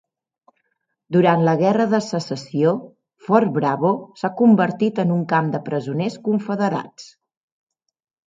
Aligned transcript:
Durant 1.15 1.41
la 1.47 1.51
Guerra 1.59 1.85
de 1.91 1.99
Secessió, 2.05 2.71
Fort 3.27 3.53
Bravo 3.59 3.91
s'ha 4.21 4.33
convertit 4.41 5.03
en 5.05 5.13
un 5.19 5.21
camp 5.35 5.53
de 5.57 5.61
presoners 5.69 6.17
confederats. 6.29 7.07